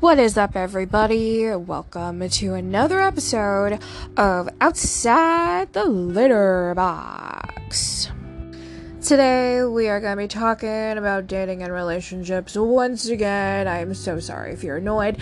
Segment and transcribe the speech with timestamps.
[0.00, 1.54] What is up, everybody?
[1.54, 3.80] Welcome to another episode
[4.16, 8.10] of Outside the Litter Box.
[9.02, 13.68] Today, we are going to be talking about dating and relationships once again.
[13.68, 15.18] I'm so sorry if you're annoyed.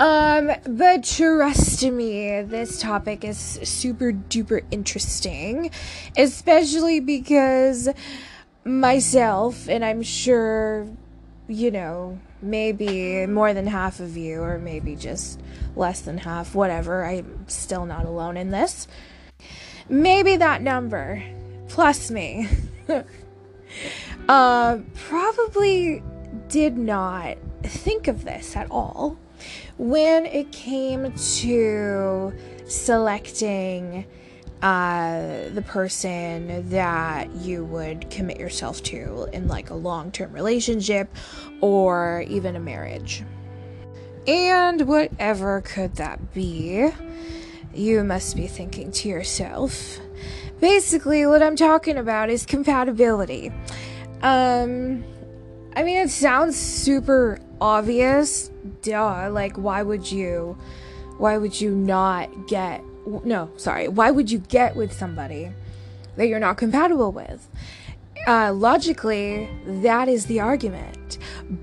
[0.00, 5.70] Um, but trust me, this topic is super duper interesting,
[6.16, 7.88] especially because
[8.64, 10.88] myself, and I'm sure,
[11.48, 15.40] you know, maybe more than half of you, or maybe just
[15.74, 17.04] less than half, whatever.
[17.04, 18.88] I'm still not alone in this.
[19.88, 21.22] Maybe that number,
[21.68, 22.48] plus me,
[24.28, 26.02] uh, probably
[26.48, 29.18] did not think of this at all
[29.78, 32.32] when it came to
[32.66, 34.06] selecting
[34.62, 41.08] uh, the person that you would commit yourself to in like a long term relationship
[41.60, 43.22] or even a marriage.
[44.26, 46.88] And whatever could that be,
[47.74, 50.00] you must be thinking to yourself.
[50.60, 53.52] Basically, what I'm talking about is compatibility.
[54.22, 55.04] Um,
[55.76, 59.28] I mean, it sounds super obvious, duh.
[59.30, 60.56] Like, why would you,
[61.18, 65.52] why would you not get no, sorry, why would you get with somebody
[66.16, 67.48] that you're not compatible with?
[68.26, 71.18] Uh, logically, that is the argument.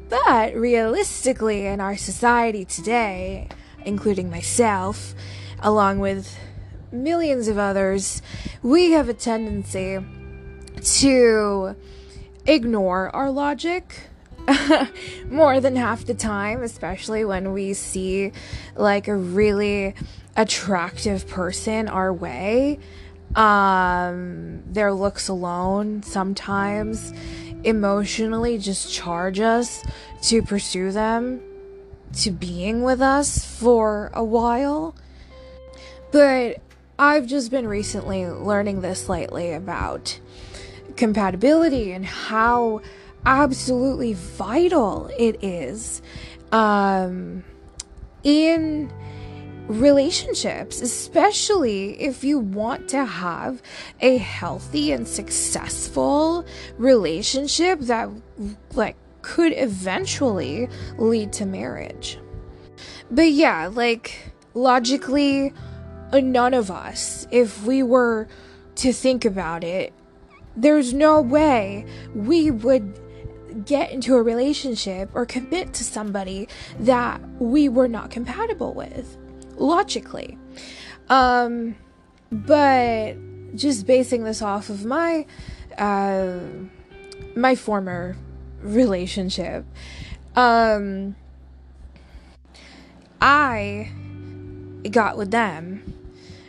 [0.10, 3.50] But realistically, in our society today,
[3.86, 5.14] including myself,
[5.60, 6.38] along with
[6.92, 8.22] millions of others,
[8.62, 10.00] we have a tendency
[10.82, 11.76] to
[12.46, 14.08] ignore our logic
[15.30, 18.32] more than half the time, especially when we see
[18.76, 19.96] like a really
[20.36, 22.80] attractive person our way.
[23.36, 27.14] Um, their looks alone sometimes
[27.64, 29.84] emotionally just charge us
[30.24, 31.42] to pursue them
[32.14, 34.96] to being with us for a while.
[36.12, 36.62] But
[37.00, 40.20] I've just been recently learning this lately about
[40.96, 42.82] compatibility and how
[43.26, 46.02] absolutely vital it is
[46.52, 47.44] um,
[48.24, 48.92] in
[49.68, 53.62] relationships, especially if you want to have
[54.02, 56.46] a healthy and successful
[56.78, 58.10] relationship that
[58.74, 62.20] like could eventually lead to marriage.
[63.10, 65.54] But yeah, like logically
[66.12, 68.28] uh, none of us if we were
[68.76, 69.94] to think about it,
[70.58, 73.00] there's no way we would
[73.66, 76.48] get into a relationship or commit to somebody
[76.80, 79.18] that we were not compatible with
[79.56, 80.38] logically.
[81.10, 81.76] Um,
[82.32, 83.16] but
[83.56, 85.26] just basing this off of my
[85.78, 86.40] uh,
[87.36, 88.16] my former
[88.62, 89.66] relationship,
[90.36, 91.16] um,
[93.22, 93.92] I
[94.90, 95.94] got with them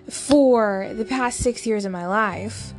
[0.08, 2.72] for the past six years of my life.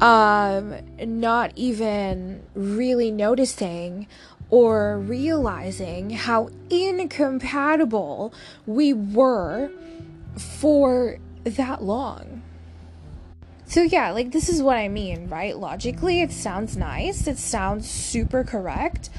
[0.00, 4.06] Um, not even really noticing
[4.50, 8.32] or realizing how incompatible
[8.66, 9.70] we were
[10.36, 12.42] for that long.
[13.68, 15.56] So, yeah, like this is what I mean, right?
[15.56, 19.10] Logically, it sounds nice, it sounds super correct.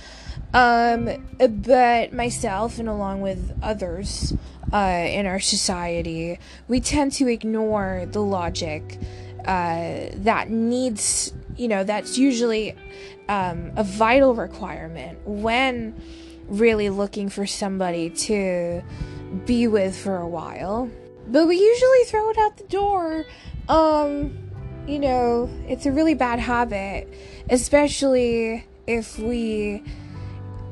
[0.53, 4.33] Um, but myself and along with others
[4.71, 6.39] uh, in our society,
[6.69, 8.97] we tend to ignore the logic
[9.45, 12.75] uh, that needs, you know, that's usually
[13.29, 15.95] um, a vital requirement when
[16.47, 18.81] really looking for somebody to
[19.45, 20.89] be with for a while.
[21.27, 23.25] But we usually throw it out the door.
[23.67, 24.38] Um,
[24.88, 27.13] you know, it's a really bad habit,
[27.49, 29.83] especially if we,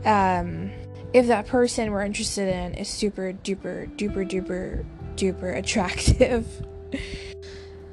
[0.05, 0.71] um,
[1.13, 4.85] if that person we're interested in is super duper duper duper
[5.15, 6.65] duper attractive.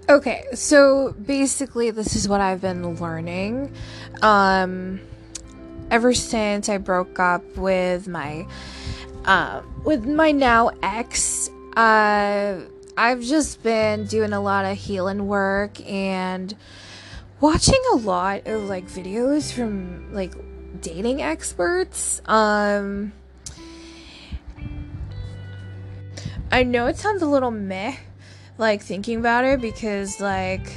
[0.08, 3.72] Okay, so basically, this is what I've been learning.
[4.21, 5.00] Um,
[5.92, 8.47] ever since I broke up with my,
[9.24, 12.62] uh, with my now ex, uh,
[12.97, 16.54] I've just been doing a lot of healing work and
[17.41, 20.34] watching a lot of like videos from like
[20.80, 22.21] dating experts.
[22.27, 23.12] Um,
[26.50, 27.97] I know it sounds a little meh
[28.62, 30.72] like thinking about it because like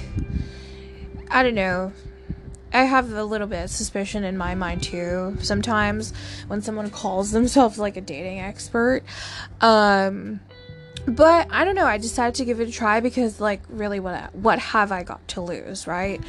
[1.29, 1.93] I don't know.
[2.73, 6.11] I have a little bit of suspicion in my mind too sometimes
[6.47, 9.03] when someone calls themselves like a dating expert.
[9.61, 10.41] Um
[11.07, 14.33] but I don't know, I decided to give it a try because like really what
[14.33, 16.19] what have I got to lose, right?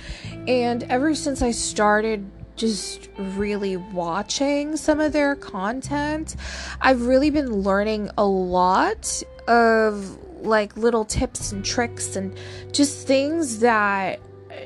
[0.47, 6.37] And ever since I started just really watching some of their content,
[6.83, 12.37] I've really been learning a lot of like little tips and tricks and
[12.73, 14.21] just things that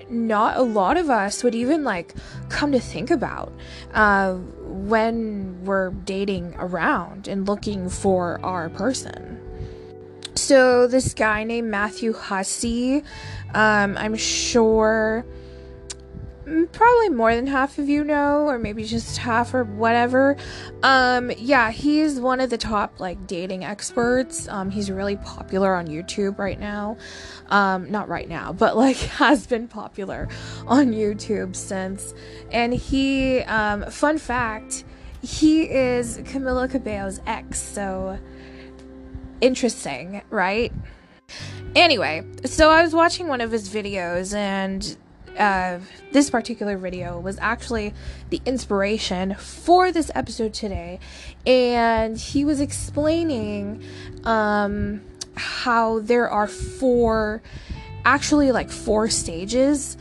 [0.09, 2.15] not a lot of us would even like
[2.49, 3.53] come to think about
[3.95, 9.39] uh, when we're dating around and looking for our person.
[10.37, 13.03] So, this guy named Matthew Hussey,
[13.55, 15.25] um, I'm sure
[16.73, 20.37] probably more than half of you know, or maybe just half or whatever.
[20.83, 24.49] Um, yeah, he's one of the top like dating experts.
[24.49, 26.97] Um, he's really popular on YouTube right now.
[27.49, 30.29] Um, not right now, but like has been popular
[30.67, 32.15] on YouTube since.
[32.51, 34.85] And he, um, fun fact,
[35.23, 37.61] he is Camila Cabello's ex.
[37.61, 38.19] So
[39.41, 40.73] interesting, right?
[41.77, 44.97] Anyway, so I was watching one of his videos and
[45.41, 45.81] uh,
[46.13, 47.95] this particular video was actually
[48.29, 51.01] the inspiration for this episode today.
[51.47, 53.83] And he was explaining
[54.25, 55.01] um,
[55.35, 57.43] how there are four,
[58.05, 59.97] actually, like four stages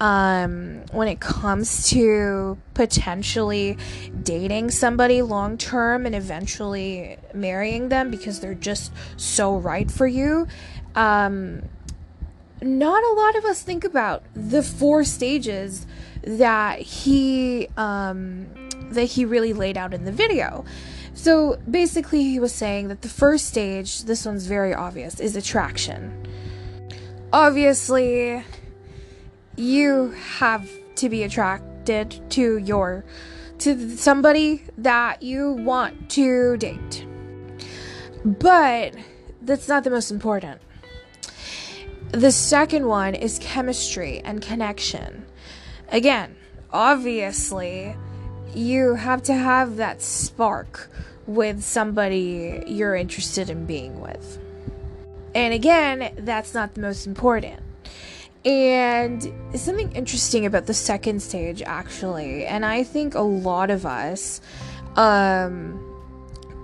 [0.00, 3.76] um, when it comes to potentially
[4.22, 10.46] dating somebody long term and eventually marrying them because they're just so right for you.
[10.94, 11.62] Um,
[12.62, 15.86] not a lot of us think about the four stages
[16.22, 18.46] that he um,
[18.90, 20.64] that he really laid out in the video.
[21.14, 26.26] So basically, he was saying that the first stage, this one's very obvious, is attraction.
[27.32, 28.44] Obviously,
[29.56, 33.04] you have to be attracted to your
[33.58, 37.04] to somebody that you want to date.
[38.24, 38.94] But
[39.42, 40.60] that's not the most important.
[42.12, 45.26] The second one is chemistry and connection.
[45.90, 46.36] Again,
[46.72, 47.94] obviously,
[48.54, 50.90] you have to have that spark
[51.26, 54.38] with somebody you're interested in being with.
[55.34, 57.60] And again, that's not the most important.
[58.44, 59.22] And
[59.54, 64.40] something interesting about the second stage, actually, and I think a lot of us
[64.96, 65.78] um,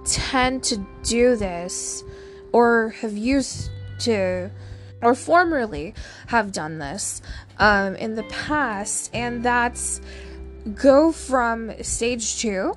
[0.06, 2.02] tend to do this
[2.52, 3.70] or have used
[4.00, 4.50] to
[5.04, 5.94] or formerly
[6.28, 7.22] have done this
[7.58, 10.00] um, in the past, and that's
[10.74, 12.74] go from stage two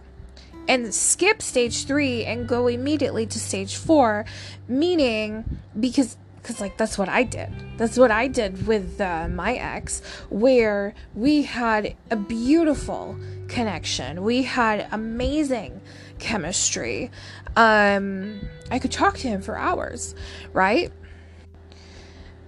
[0.68, 4.26] and skip stage three and go immediately to stage four,
[4.68, 7.50] meaning because because like that's what I did.
[7.78, 14.24] That's what I did with uh, my ex, where we had a beautiful connection.
[14.24, 15.82] We had amazing
[16.20, 17.12] chemistry.
[17.56, 18.40] Um,
[18.72, 20.16] I could talk to him for hours,
[20.54, 20.92] right?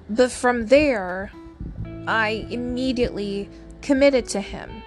[0.10, 1.32] But from there,
[2.08, 3.50] I immediately
[3.82, 4.84] committed to him.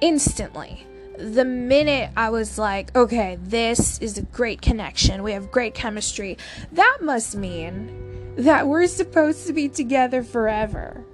[0.00, 0.86] Instantly.
[1.18, 6.38] The minute I was like, okay, this is a great connection, we have great chemistry,
[6.72, 11.04] that must mean that we're supposed to be together forever.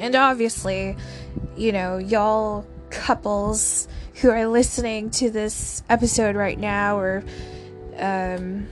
[0.00, 0.96] And obviously,
[1.56, 7.24] you know, y'all couples who are listening to this episode right now, or
[7.98, 8.68] um,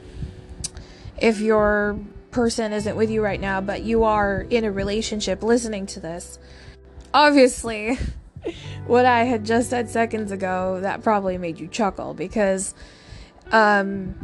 [1.18, 1.98] if you're
[2.36, 6.38] person isn't with you right now, but you are in a relationship listening to this,
[7.14, 7.96] obviously,
[8.86, 12.74] what I had just said seconds ago, that probably made you chuckle because
[13.52, 14.14] um,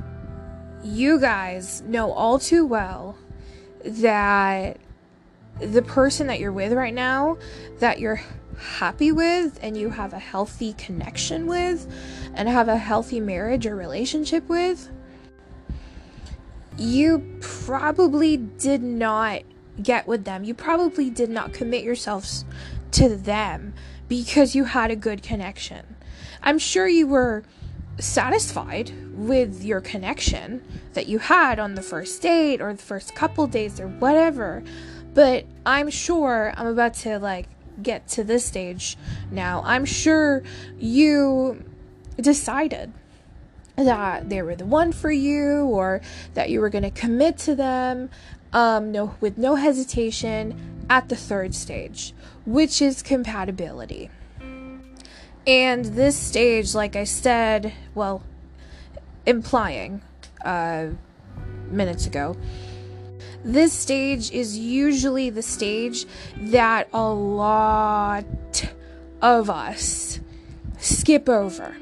[0.84, 3.16] you guys know all too well
[3.82, 4.76] that
[5.58, 7.38] the person that you're with right now,
[7.78, 8.20] that you're
[8.58, 11.90] happy with and you have a healthy connection with
[12.34, 14.90] and have a healthy marriage or relationship with
[16.78, 19.42] you probably did not
[19.82, 20.44] get with them.
[20.44, 22.44] You probably did not commit yourselves
[22.92, 23.74] to them
[24.08, 25.96] because you had a good connection.
[26.42, 27.44] I'm sure you were
[27.98, 30.62] satisfied with your connection
[30.94, 34.62] that you had on the first date or the first couple days or whatever.
[35.14, 37.48] But I'm sure I'm about to like
[37.82, 38.96] get to this stage
[39.30, 39.62] now.
[39.64, 40.42] I'm sure
[40.78, 41.64] you
[42.20, 42.92] decided
[43.84, 46.00] that they were the one for you or
[46.34, 48.10] that you were going to commit to them
[48.52, 52.12] um, no, with no hesitation at the third stage,
[52.44, 54.10] which is compatibility.
[55.46, 58.22] And this stage, like I said, well,
[59.26, 60.02] implying
[60.44, 60.88] uh,
[61.68, 62.36] minutes ago,
[63.44, 68.24] this stage is usually the stage that a lot
[69.20, 70.20] of us
[70.78, 71.76] skip over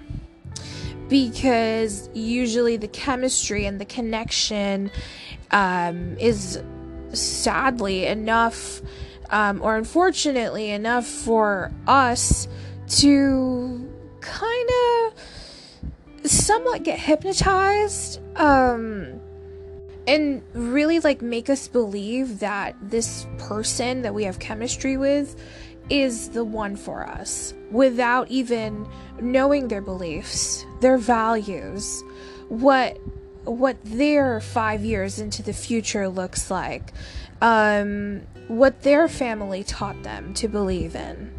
[1.11, 4.90] because usually the chemistry and the connection
[5.50, 6.62] um, is
[7.12, 8.81] sadly enough
[9.31, 12.49] um, or unfortunately enough for us
[12.88, 13.87] to
[14.21, 19.21] kind of somewhat get hypnotized um
[20.07, 25.40] and really like make us believe that this person that we have chemistry with
[25.90, 28.88] is the one for us without even
[29.20, 32.02] knowing their beliefs, their values,
[32.49, 32.99] what
[33.44, 36.92] what their 5 years into the future looks like.
[37.42, 41.32] Um what their family taught them to believe in.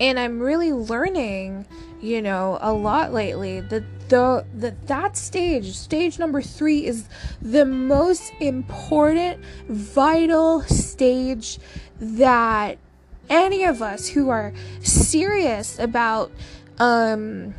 [0.00, 1.66] And I'm really learning,
[2.00, 7.08] you know, a lot lately that the that that stage, stage number 3 is
[7.40, 11.58] the most important vital stage
[12.00, 12.78] that
[13.28, 16.30] any of us who are serious about
[16.78, 17.54] um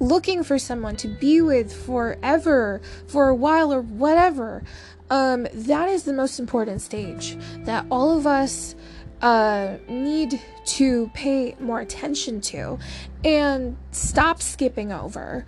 [0.00, 4.62] looking for someone to be with forever, for a while or whatever,
[5.10, 8.74] um, that is the most important stage that all of us
[9.22, 12.78] uh, need to pay more attention to
[13.24, 15.44] and stop skipping over.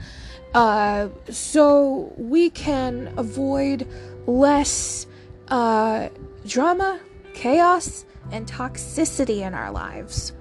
[0.54, 3.87] Uh, so we can avoid
[4.26, 5.06] less
[5.49, 6.08] uh,
[6.44, 6.99] drama,
[7.34, 10.32] chaos, and toxicity in our lives.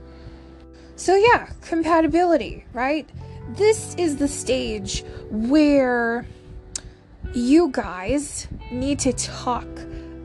[0.95, 3.09] So, yeah, compatibility, right?
[3.49, 6.25] This is the stage where
[7.33, 9.67] you guys need to talk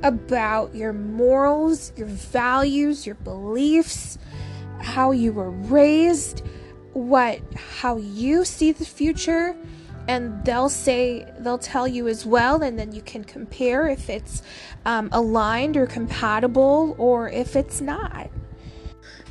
[0.02, 4.18] about your morals, your values, your beliefs,
[4.80, 6.42] how you were raised,
[6.92, 9.56] what how you see the future,
[10.08, 14.42] and they'll say they'll tell you as well and then you can compare if it's
[14.84, 18.30] um, aligned or compatible or if it's not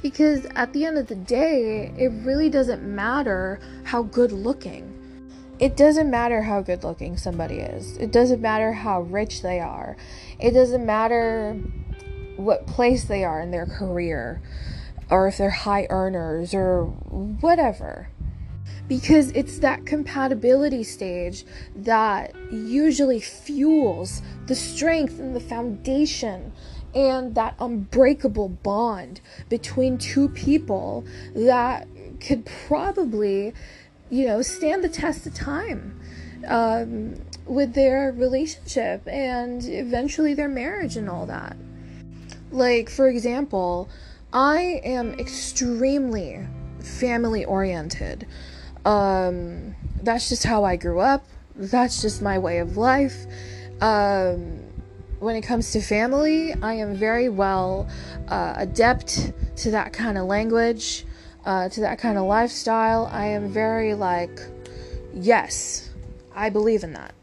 [0.01, 4.93] because at the end of the day it really doesn't matter how good looking
[5.59, 7.97] it doesn't matter how good looking somebody is.
[7.97, 9.95] It doesn't matter how rich they are.
[10.39, 11.53] It doesn't matter
[12.35, 14.41] what place they are in their career
[15.09, 18.09] or if they're high earners or whatever.
[18.93, 21.45] Because it's that compatibility stage
[21.75, 26.51] that usually fuels the strength and the foundation
[26.93, 29.19] and that unbreakable bond
[29.49, 31.87] between two people that
[32.19, 33.55] could probably
[34.11, 35.99] you know, stand the test of time
[36.47, 37.15] um,
[37.47, 41.57] with their relationship and eventually their marriage and all that.
[42.51, 43.89] Like, for example,
[44.31, 46.45] I am extremely
[46.79, 48.27] family oriented.
[48.85, 51.25] Um, that's just how I grew up.
[51.55, 53.25] That's just my way of life.
[53.81, 54.59] Um,
[55.19, 57.87] when it comes to family, I am very well
[58.27, 61.05] uh, adept to that kind of language
[61.45, 64.39] uh, to that kind of lifestyle, I am very like,
[65.13, 65.89] yes,
[66.35, 67.13] I believe in that.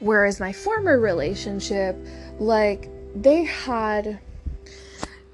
[0.00, 1.96] Whereas my former relationship,
[2.38, 4.18] like, they had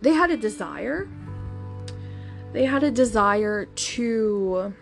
[0.00, 1.08] they had a desire
[2.52, 4.74] they had a desire to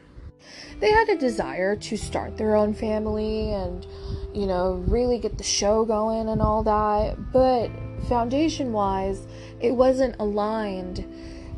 [0.81, 3.87] they had a desire to start their own family and
[4.35, 7.71] you know really get the show going and all that but
[8.09, 9.27] foundation wise
[9.61, 11.05] it wasn't aligned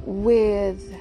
[0.05, 0.95] with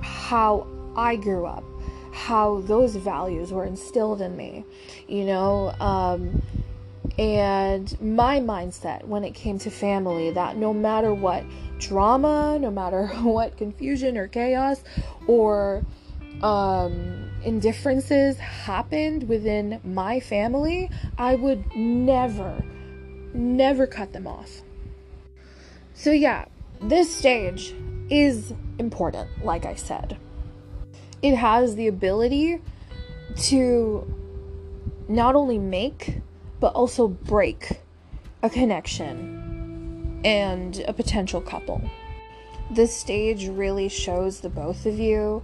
[0.00, 1.64] how I grew up,
[2.12, 4.64] how those values were instilled in me,
[5.08, 6.42] you know, um,
[7.18, 11.44] and my mindset when it came to family that no matter what
[11.78, 14.82] drama, no matter what confusion or chaos
[15.26, 15.84] or
[16.42, 22.62] um, indifferences happened within my family, I would never,
[23.32, 24.62] never cut them off.
[25.94, 26.46] So, yeah,
[26.80, 27.74] this stage
[28.10, 30.16] is important, like I said.
[31.22, 32.60] It has the ability
[33.36, 34.14] to
[35.08, 36.20] not only make,
[36.60, 37.80] but also break
[38.42, 41.80] a connection and a potential couple.
[42.70, 45.42] This stage really shows the both of you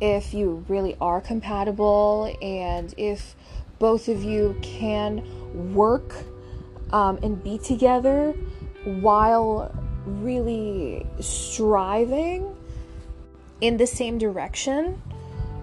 [0.00, 3.34] if you really are compatible and if
[3.78, 6.14] both of you can work
[6.92, 8.32] um, and be together
[8.84, 12.56] while really striving
[13.60, 15.00] in the same direction,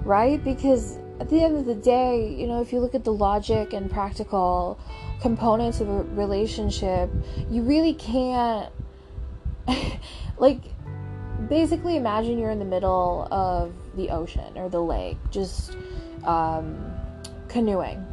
[0.04, 0.44] right?
[0.44, 3.74] Because at the end of the day, you know, if you look at the logic
[3.74, 4.80] and practical
[5.22, 7.10] components of a relationship,
[7.50, 8.72] you really can't,
[10.38, 10.62] like,
[11.50, 15.78] basically imagine you're in the middle of the ocean or the lake, just
[16.24, 16.78] um,
[17.48, 18.06] canoeing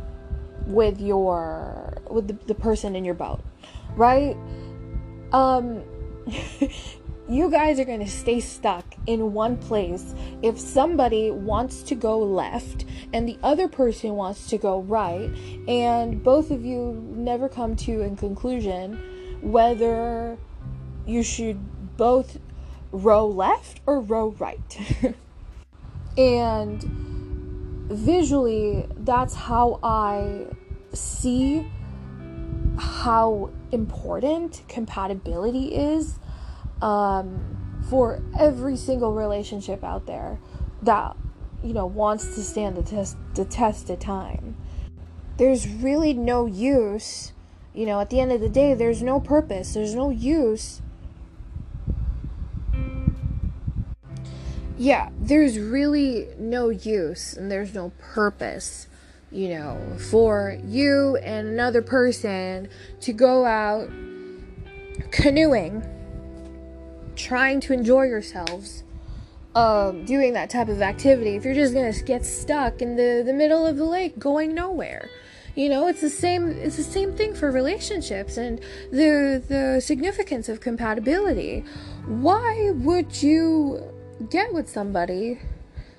[0.66, 3.40] with your with the, the person in your boat,
[3.96, 4.36] right?
[5.32, 5.82] Um,
[7.28, 12.18] you guys are going to stay stuck in one place if somebody wants to go
[12.18, 15.30] left and the other person wants to go right
[15.66, 20.36] and both of you never come to a conclusion whether
[21.06, 21.58] you should
[21.96, 22.38] both
[22.94, 24.78] row left or row right.
[26.16, 26.80] And
[27.90, 30.46] visually, that's how I
[30.92, 31.66] see
[32.78, 36.18] how important compatibility is
[36.80, 37.56] um,
[37.88, 40.38] for every single relationship out there
[40.82, 41.16] that
[41.62, 44.56] you know wants to stand the test the test of time.
[45.36, 47.32] There's really no use
[47.74, 50.80] you know at the end of the day there's no purpose there's no use
[54.76, 58.88] yeah there's really no use and there's no purpose
[59.30, 62.68] you know for you and another person
[63.00, 63.88] to go out
[65.10, 65.82] canoeing
[67.16, 68.84] trying to enjoy yourselves
[69.54, 73.32] um, doing that type of activity if you're just gonna get stuck in the, the
[73.32, 75.08] middle of the lake going nowhere.
[75.54, 78.58] You know it's the same it's the same thing for relationships and
[78.90, 81.64] the the significance of compatibility.
[82.06, 83.93] Why would you
[84.30, 85.38] get with somebody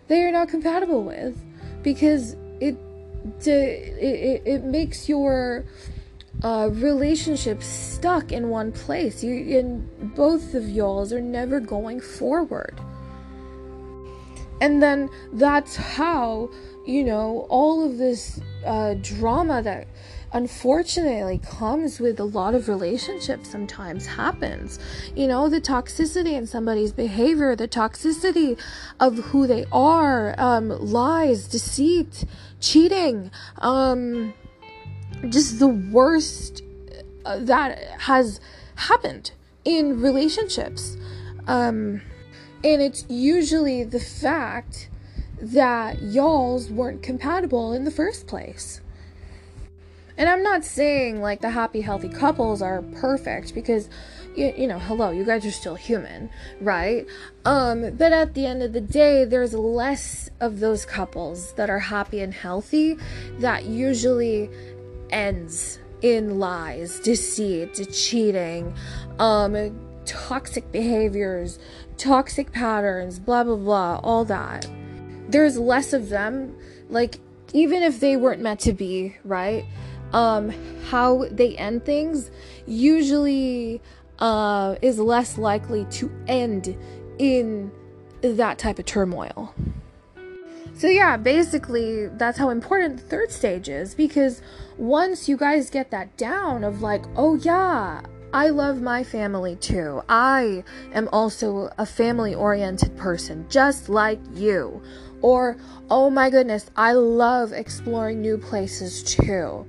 [0.07, 1.37] that you're not compatible with
[1.83, 2.77] because it
[3.45, 5.65] it, it, it makes your
[6.43, 9.23] uh, relationship stuck in one place.
[9.23, 12.79] You and both of y'all's are never going forward.
[14.61, 16.49] And then that's how
[16.85, 19.87] you know all of this uh, drama that
[20.35, 24.79] unfortunately comes with a lot of relationships sometimes happens
[25.15, 28.59] you know the toxicity in somebody's behavior the toxicity
[28.99, 32.25] of who they are um, lies deceit
[32.59, 34.33] cheating um,
[35.29, 36.61] just the worst
[37.25, 38.41] uh, that has
[38.75, 39.31] happened
[39.63, 40.97] in relationships
[41.47, 42.01] um,
[42.61, 44.89] and it's usually the fact
[45.41, 48.81] that y'all's weren't compatible in the first place.
[50.17, 53.89] And I'm not saying like the happy, healthy couples are perfect because,
[54.35, 56.29] you, you know, hello, you guys are still human,
[56.61, 57.05] right?
[57.43, 61.79] Um, but at the end of the day, there's less of those couples that are
[61.79, 62.97] happy and healthy
[63.39, 64.49] that usually
[65.09, 68.73] ends in lies, deceit, cheating,
[69.19, 71.59] um, toxic behaviors,
[71.97, 74.67] toxic patterns, blah, blah, blah, all that.
[75.27, 76.55] There's less of them.
[76.89, 77.19] Like,
[77.53, 79.65] even if they weren't meant to be, right?
[80.15, 80.53] Um,
[80.85, 82.31] how they end things
[82.65, 83.81] usually
[84.19, 86.77] uh, is less likely to end
[87.19, 87.71] in
[88.21, 89.53] that type of turmoil.
[90.77, 94.41] So, yeah, basically, that's how important the third stage is because
[94.77, 98.01] once you guys get that down of like, oh, yeah,
[98.33, 100.01] I love my family too.
[100.09, 104.81] I am also a family oriented person, just like you.
[105.21, 105.55] Or,
[105.89, 109.65] oh my goodness, I love exploring new places too.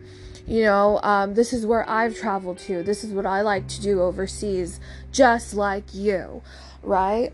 [0.46, 2.82] You know, um, this is where I've traveled to.
[2.82, 4.78] This is what I like to do overseas,
[5.11, 6.42] just like you,
[6.82, 7.32] right?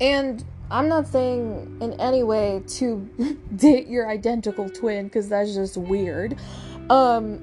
[0.00, 5.76] And I'm not saying in any way to date your identical twin because that's just
[5.76, 6.36] weird.
[6.88, 7.38] Um,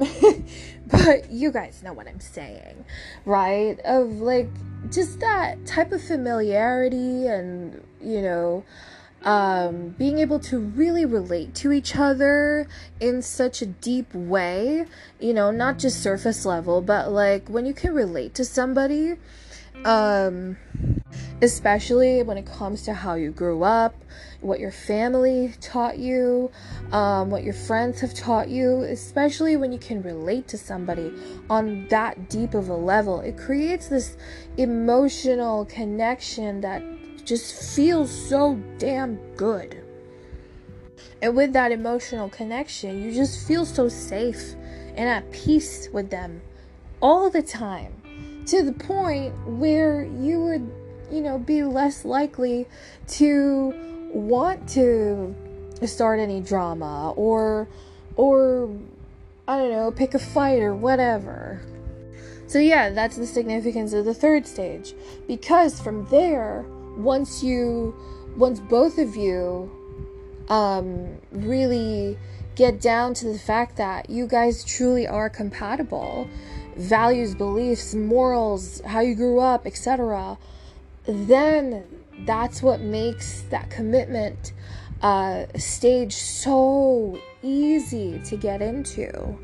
[0.88, 2.86] but you guys know what I'm saying,
[3.26, 3.78] right?
[3.84, 4.50] Of like
[4.92, 8.64] just that type of familiarity and, you know,
[9.26, 12.68] um, being able to really relate to each other
[13.00, 14.86] in such a deep way,
[15.20, 19.16] you know, not just surface level, but like when you can relate to somebody,
[19.84, 20.58] um,
[21.42, 23.96] especially when it comes to how you grew up,
[24.42, 26.52] what your family taught you,
[26.92, 31.12] um, what your friends have taught you, especially when you can relate to somebody
[31.50, 33.22] on that deep of a level.
[33.22, 34.18] It creates this
[34.58, 36.84] emotional connection that
[37.26, 39.82] just feels so damn good.
[41.22, 44.54] And with that emotional connection, you just feel so safe
[44.96, 46.42] and at peace with them
[47.02, 47.94] all the time
[48.48, 50.72] to the point where you would,
[51.12, 52.68] you know, be less likely
[53.08, 53.74] to
[54.14, 55.36] want to
[55.86, 57.68] start any drama or
[58.16, 58.70] or
[59.48, 61.62] I don't know, pick a fight or whatever.
[62.48, 64.94] So yeah, that's the significance of the third stage
[65.28, 66.66] because from there,
[66.98, 67.96] once you
[68.36, 69.72] once both of you
[70.50, 72.18] um really
[72.56, 76.28] get down to the fact that you guys truly are compatible,
[76.78, 80.38] values, beliefs, morals, how you grew up, etc.,
[81.06, 81.84] then
[82.26, 84.54] that's what makes that commitment
[85.02, 89.38] uh, stage so easy to get into.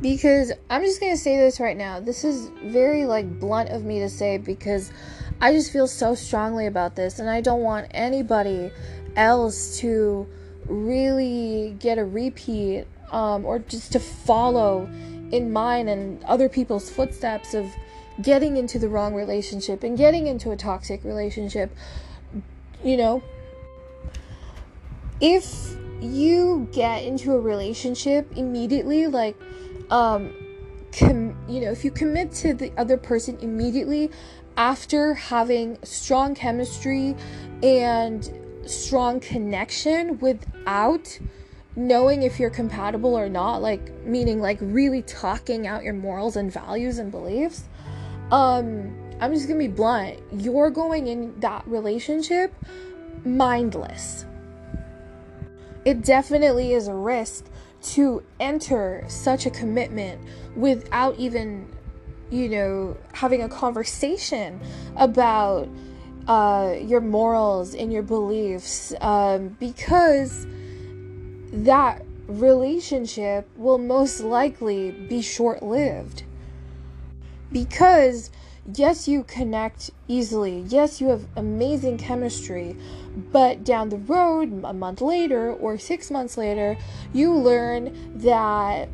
[0.00, 2.00] Because I'm just gonna say this right now.
[2.00, 4.90] This is very like blunt of me to say because
[5.40, 8.70] I just feel so strongly about this, and I don't want anybody
[9.16, 10.26] else to
[10.66, 14.88] really get a repeat um, or just to follow
[15.32, 17.66] in mine and other people's footsteps of
[18.22, 21.74] getting into the wrong relationship and getting into a toxic relationship,
[22.82, 23.22] you know,
[25.20, 29.36] if you get into a relationship immediately, like,
[29.90, 30.32] um,
[30.96, 34.10] com- you know, if you commit to the other person immediately
[34.56, 37.14] after having strong chemistry
[37.62, 38.30] and
[38.64, 41.18] strong connection without
[41.76, 46.50] knowing if you're compatible or not, like meaning like really talking out your morals and
[46.50, 47.64] values and beliefs,
[48.30, 50.18] um, I'm just gonna be blunt.
[50.32, 52.52] You're going in that relationship
[53.24, 54.24] mindless.
[55.84, 57.46] It definitely is a risk
[57.94, 60.20] to enter such a commitment
[60.56, 61.70] without even,
[62.30, 64.60] you know, having a conversation
[64.96, 65.68] about
[66.26, 70.46] uh, your morals and your beliefs um, because
[71.52, 76.24] that relationship will most likely be short lived.
[77.52, 78.32] Because,
[78.74, 82.76] yes, you connect easily, yes, you have amazing chemistry,
[83.16, 86.76] but down the road, a month later or six months later,
[87.12, 88.88] you learn that,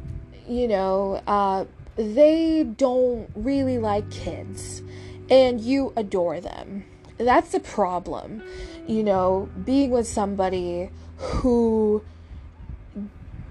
[0.48, 1.64] you know, uh,
[1.96, 4.82] they don't really like kids
[5.28, 6.84] and you adore them.
[7.18, 8.42] That's the problem,
[8.86, 12.02] you know, being with somebody who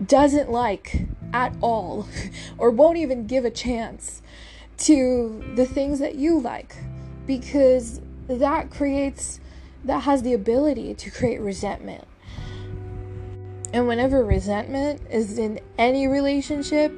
[0.06, 2.08] doesn't like at all
[2.58, 4.22] or won't even give a chance
[4.78, 6.76] to the things that you like
[7.28, 9.40] because that creates
[9.86, 12.06] that has the ability to create resentment.
[13.74, 16.94] And whenever resentment is in any relationship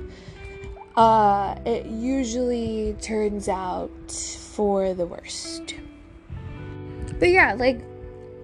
[0.96, 5.76] uh it usually turns out for the worst.
[7.20, 7.82] But yeah like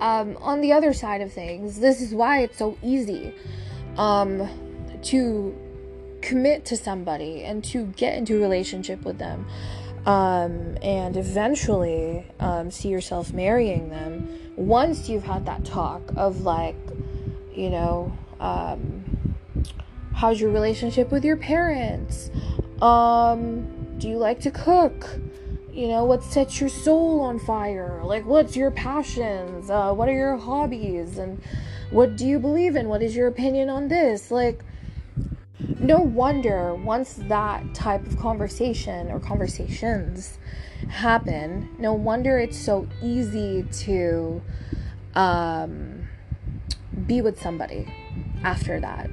[0.02, 3.34] um on the other side of things this is why it's so easy
[3.99, 4.47] um,
[5.04, 5.56] to
[6.21, 9.45] commit to somebody and to get into a relationship with them
[10.10, 14.28] um, and eventually um, see yourself marrying them.
[14.56, 16.76] Once you've had that talk of like
[17.54, 19.36] you know um,
[20.15, 22.32] how's your relationship with your parents?
[22.82, 23.67] Um,
[24.00, 25.19] do you like to cook?
[25.72, 28.02] You know what sets your soul on fire?
[28.04, 29.69] Like what's your passions?
[29.69, 31.19] Uh, what are your hobbies?
[31.19, 31.39] And
[31.91, 32.88] what do you believe in?
[32.88, 34.32] What is your opinion on this?
[34.32, 34.63] Like,
[35.79, 40.38] no wonder once that type of conversation or conversations
[40.89, 44.41] happen, no wonder it's so easy to
[45.15, 46.08] um,
[47.05, 47.91] be with somebody
[48.43, 49.10] after that.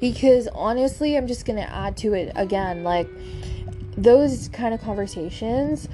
[0.00, 3.08] Because honestly, I'm just going to add to it again like,
[3.96, 5.88] those kind of conversations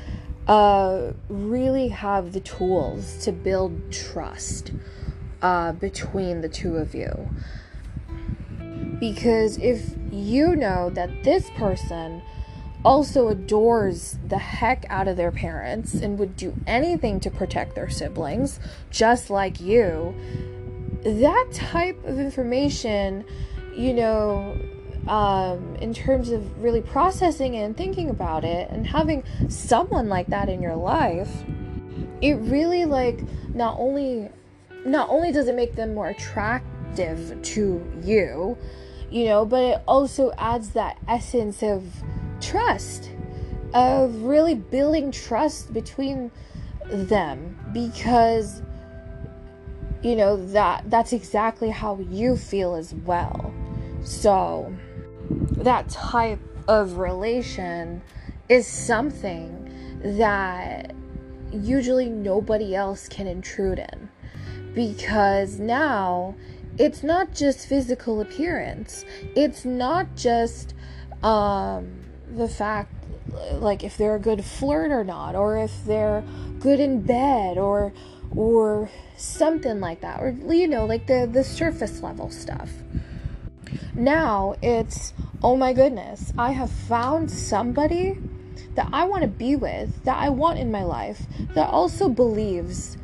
[0.49, 4.73] uh, really have the tools to build trust
[5.41, 7.29] uh, between the two of you.
[9.03, 12.23] Because if you know that this person
[12.85, 17.91] also adores the heck out of their parents and would do anything to protect their
[17.91, 18.61] siblings,
[18.93, 20.15] just like you,
[21.03, 23.25] that type of information,
[23.75, 24.57] you know,
[25.09, 30.29] um, in terms of really processing it and thinking about it and having someone like
[30.29, 31.43] that in your life,
[32.21, 33.21] it really like
[33.53, 34.31] not only
[34.87, 38.57] not only does it make them more attractive to you,
[39.13, 41.85] you know, but it also adds that essence of
[42.41, 43.11] trust,
[43.75, 46.31] of really building trust between
[46.87, 48.63] them because
[50.03, 53.53] you know that that's exactly how you feel as well.
[54.03, 54.75] So
[55.59, 58.03] that type of relation
[58.49, 59.59] is something
[60.17, 60.95] that
[61.53, 64.09] usually nobody else can intrude in
[64.75, 66.35] because now
[66.79, 69.05] it's not just physical appearance.
[69.37, 70.75] It's not just
[71.23, 72.93] um, the fact
[73.55, 76.25] like if they're a good flirt or not or if they're
[76.59, 77.93] good in bed or
[78.35, 82.71] or something like that or you know like the the surface level stuff.
[83.95, 88.17] Now it's oh my goodness i have found somebody
[88.75, 92.97] that i want to be with that i want in my life that also believes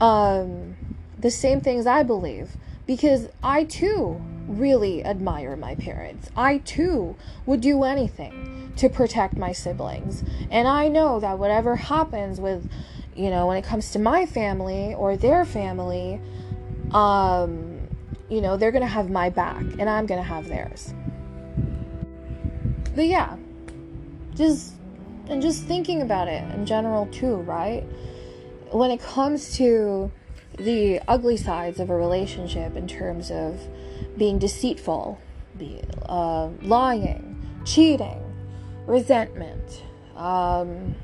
[0.00, 0.74] um
[1.20, 2.56] the same things I believe
[2.90, 6.28] because I too really admire my parents.
[6.36, 7.14] I too
[7.46, 10.24] would do anything to protect my siblings.
[10.50, 12.68] And I know that whatever happens with,
[13.14, 16.20] you know, when it comes to my family or their family,
[16.90, 17.78] um,
[18.28, 20.92] you know, they're going to have my back and I'm going to have theirs.
[22.96, 23.36] But yeah,
[24.34, 24.72] just
[25.28, 27.84] and just thinking about it in general too, right?
[28.72, 30.10] When it comes to
[30.60, 33.60] the ugly sides of a relationship in terms of
[34.16, 35.18] being deceitful,
[35.56, 38.20] be, uh, lying, cheating,
[38.86, 39.82] resentment,
[40.16, 40.94] um,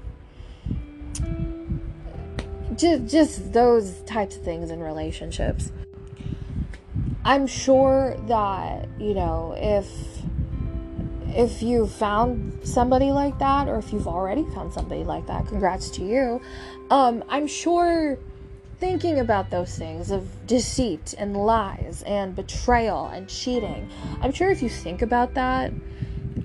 [2.77, 5.73] just just those types of things in relationships.
[7.25, 9.89] I'm sure that, you know, if
[11.29, 15.91] if you found somebody like that or if you've already found somebody like that, congrats
[15.91, 16.41] to you.
[16.91, 18.19] Um, I'm sure
[18.79, 23.89] thinking about those things of deceit and lies and betrayal and cheating.
[24.21, 25.73] I'm sure if you think about that,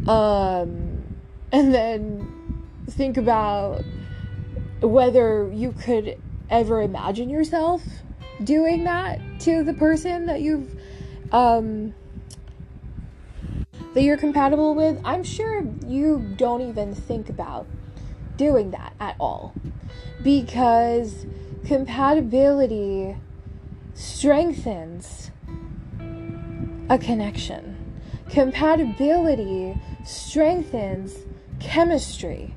[0.08, 1.04] um,
[1.52, 3.84] and then think about
[4.82, 6.17] whether you could
[6.50, 7.84] ever imagine yourself
[8.44, 10.76] doing that to the person that you've
[11.32, 11.94] um
[13.94, 17.67] that you're compatible with, I'm sure you don't even think about
[18.38, 19.54] doing that at all.
[20.24, 21.26] Because
[21.65, 23.15] compatibility
[23.93, 25.32] strengthens
[26.89, 27.78] a connection.
[28.30, 31.15] Compatibility strengthens
[31.60, 32.54] chemistry.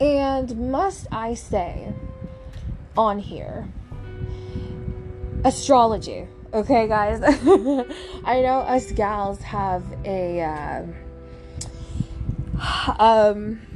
[0.00, 1.92] And must I say
[2.96, 3.68] on here,
[5.44, 6.26] astrology.
[6.52, 7.20] Okay, guys.
[8.24, 10.82] I know us gals have a uh,
[13.00, 13.60] um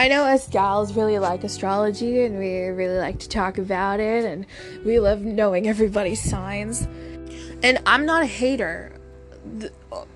[0.00, 4.24] I know us gals really like astrology and we really like to talk about it
[4.24, 4.46] and
[4.82, 6.88] we love knowing everybody's signs.
[7.62, 8.98] And I'm not a hater,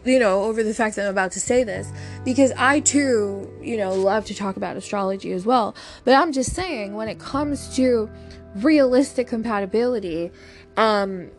[0.06, 1.92] you know, over the fact that I'm about to say this
[2.24, 5.76] because I too, you know, love to talk about astrology as well.
[6.04, 8.08] But I'm just saying when it comes to
[8.54, 10.30] realistic compatibility,
[10.78, 11.30] um,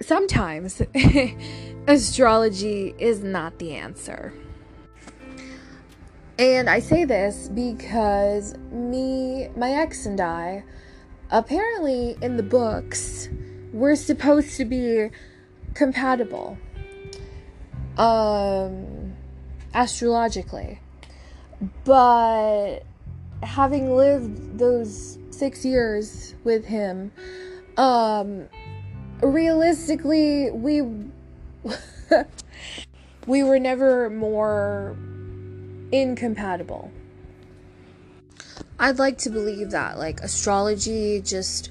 [0.00, 0.82] sometimes
[1.86, 4.32] astrology is not the answer.
[6.38, 10.64] And I say this because me, my ex, and I,
[11.30, 13.28] apparently in the books,
[13.72, 15.10] we're supposed to be
[15.74, 16.58] compatible.
[17.96, 19.14] Um,
[19.74, 20.80] astrologically.
[21.84, 22.80] But
[23.42, 27.12] having lived those six years with him,
[27.76, 28.48] um,
[29.22, 30.82] realistically, we
[33.26, 34.96] we were never more
[36.00, 36.90] incompatible.
[38.78, 41.70] I'd like to believe that like astrology just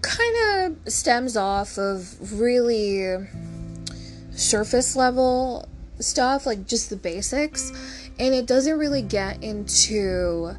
[0.00, 0.36] kind
[0.84, 3.16] of stems off of really
[4.32, 5.68] surface level
[6.00, 7.70] stuff, like just the basics,
[8.18, 10.52] and it doesn't really get into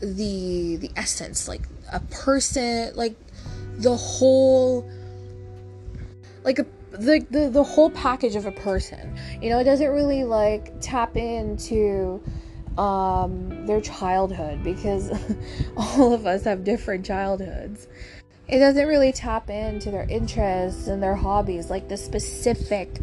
[0.00, 3.14] the the essence, like a person, like
[3.76, 4.88] the whole
[6.44, 9.16] like a the, the the whole package of a person.
[9.40, 12.22] You know, it doesn't really like tap into
[12.78, 15.10] um, their childhood because
[15.76, 17.88] all of us have different childhoods.
[18.46, 23.00] It doesn't really tap into their interests and their hobbies, like the specific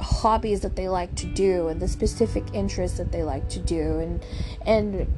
[0.00, 3.98] hobbies that they like to do and the specific interests that they like to do
[3.98, 4.24] and
[4.64, 5.12] and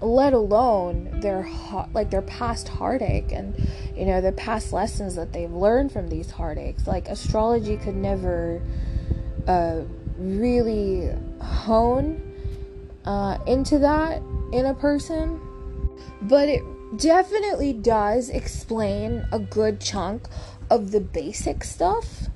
[0.00, 1.48] let alone their
[1.94, 3.54] like their past heartache and
[3.94, 8.60] you know the past lessons that they've learned from these heartaches like astrology could never
[9.46, 9.82] uh,
[10.18, 11.08] really
[11.40, 12.25] hone
[13.06, 15.40] uh, into that in a person
[16.22, 16.62] but it
[16.96, 20.26] definitely does explain a good chunk
[20.70, 22.26] of the basic stuff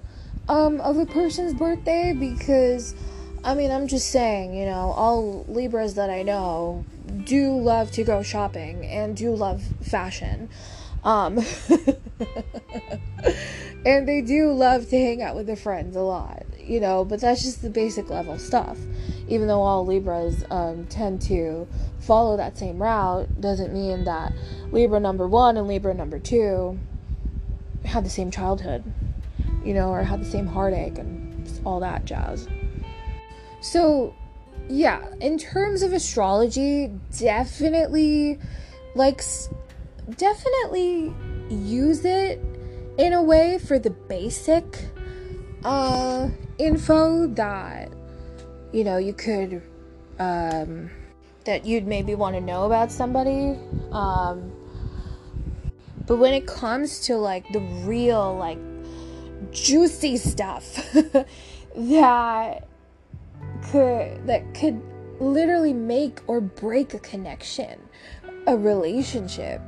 [0.49, 2.95] um, of a person's birthday because
[3.43, 6.85] I mean, I'm just saying, you know, all Libras that I know
[7.25, 10.51] do love to go shopping and do love fashion.
[11.03, 11.39] Um,
[13.87, 17.23] and they do love to hang out with their friends a lot, you know, but
[17.23, 18.77] that's just the basic level stuff.
[19.31, 21.67] Even though all Libras um, tend to
[22.01, 24.33] follow that same route, doesn't mean that
[24.73, 26.79] Libra number one and Libra number two
[27.85, 28.83] had the same childhood,
[29.65, 32.49] you know, or had the same heartache and all that jazz.
[33.61, 34.15] So,
[34.69, 38.39] yeah, in terms of astrology, definitely
[38.97, 39.23] like
[40.17, 41.15] definitely
[41.49, 42.41] use it
[42.99, 44.65] in a way for the basic
[45.65, 47.93] uh info that
[48.73, 49.63] you know you could
[50.19, 50.91] um
[51.45, 53.59] that you'd maybe want to know about somebody
[53.93, 54.53] um
[56.07, 58.59] but when it comes to like the real like
[59.51, 60.93] juicy stuff
[61.77, 62.67] that
[63.71, 64.81] could that could
[65.21, 67.79] literally make or break a connection,
[68.47, 69.61] a relationship.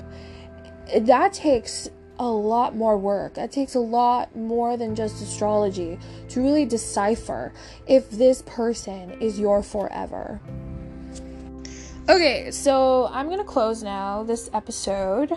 [0.99, 1.88] That takes
[2.23, 3.35] a lot more work.
[3.35, 7.53] That takes a lot more than just astrology to really decipher
[7.89, 10.41] if this person is your forever.
[12.09, 15.33] Okay, so I'm gonna close now this episode.
[15.33, 15.37] Uh,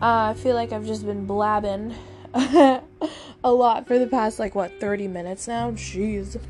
[0.00, 1.94] I feel like I've just been blabbing
[2.34, 2.82] a
[3.44, 5.72] lot for the past, like, what, 30 minutes now?
[5.72, 6.40] Jeez.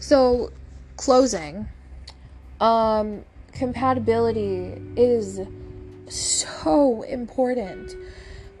[0.00, 0.50] So,
[0.96, 1.68] closing.
[2.60, 5.40] Um, compatibility is
[6.08, 7.94] so important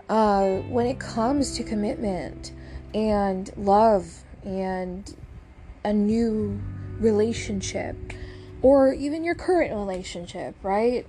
[0.08, 2.52] uh, when it comes to commitment
[2.94, 5.16] and love and
[5.84, 6.60] a new
[7.00, 7.96] relationship
[8.62, 11.06] or even your current relationship, right?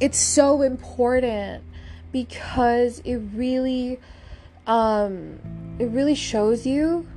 [0.00, 1.64] It's so important
[2.12, 3.98] because it really
[4.66, 5.38] um
[5.78, 7.08] it really shows you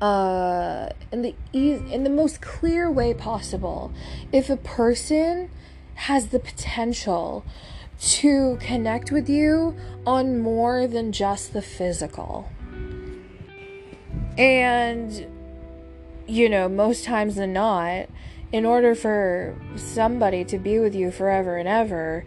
[0.00, 3.92] uh in the e- in the most clear way possible
[4.30, 5.48] if a person
[5.94, 7.44] has the potential
[8.00, 9.76] to connect with you
[10.06, 12.50] on more than just the physical.
[14.36, 15.26] And,
[16.26, 18.08] you know, most times than not,
[18.52, 22.24] in order for somebody to be with you forever and ever,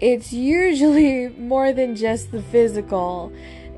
[0.00, 3.32] it's usually more than just the physical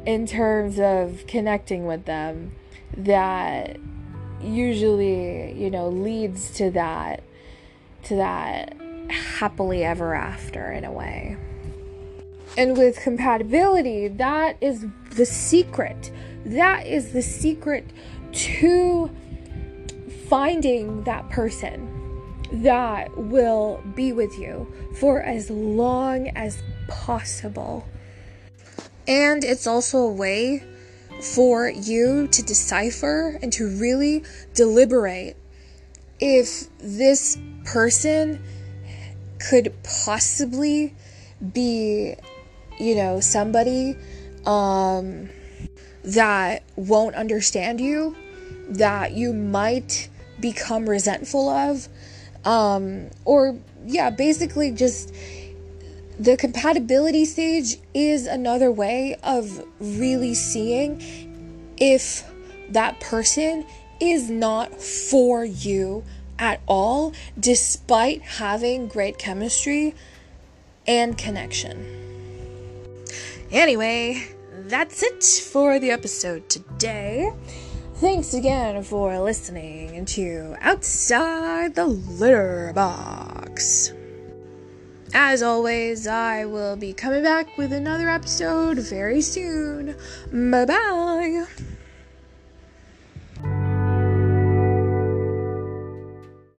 [0.06, 2.52] in terms of connecting with them
[2.96, 3.76] that
[4.40, 7.22] usually, you know, leads to that
[8.04, 8.74] to that
[9.12, 11.36] happily ever after in a way.
[12.56, 16.10] And with compatibility, that is the secret.
[16.44, 17.86] That is the secret
[18.32, 19.10] to
[20.28, 21.88] finding that person
[22.52, 27.88] that will be with you for as long as possible.
[29.08, 30.62] And it's also a way
[31.22, 35.36] for you to decipher and to really deliberate
[36.20, 38.42] if this person
[39.48, 40.94] could possibly
[41.52, 42.14] be,
[42.78, 43.96] you know, somebody
[44.46, 45.28] um,
[46.04, 48.16] that won't understand you,
[48.68, 50.08] that you might
[50.40, 51.88] become resentful of,
[52.44, 55.14] um, or yeah, basically just
[56.18, 61.00] the compatibility stage is another way of really seeing
[61.78, 62.24] if
[62.68, 63.64] that person
[64.00, 66.04] is not for you
[66.42, 69.94] at all, despite having great chemistry
[70.88, 71.86] and connection.
[73.52, 77.32] Anyway, that's it for the episode today.
[77.94, 83.92] Thanks again for listening to Outside the Litter Box.
[85.14, 89.94] As always, I will be coming back with another episode very soon.
[90.32, 91.46] Bye bye.